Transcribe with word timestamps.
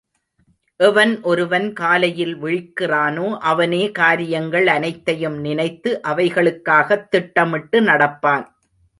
எவன் 0.79 1.21
ஒருவன் 1.21 1.73
காலையில் 1.73 2.43
விழிக்கிறானோ, 2.43 3.37
அவனே 3.39 3.91
காரியங்கள் 3.91 4.67
அனைத்தையும் 4.67 5.37
நினைத்து, 5.39 5.99
அவைகளுக்காகத் 6.07 7.07
திட்டமிட்டு 7.07 7.81
நடப்பான். 7.81 8.45